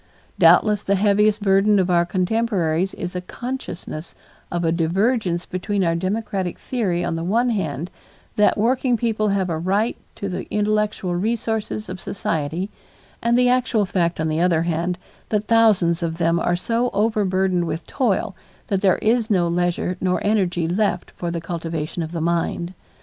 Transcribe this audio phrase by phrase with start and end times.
[0.39, 4.15] Doubtless the heaviest burden of our contemporaries is a consciousness
[4.51, 7.91] of a divergence between our democratic theory on the one hand,
[8.35, 12.71] that working people have a right to the intellectual resources of society,
[13.21, 14.97] and the actual fact on the other hand,
[15.29, 18.35] that thousands of them are so overburdened with toil
[18.69, 22.73] that there is no leisure nor energy left for the cultivation of the mind.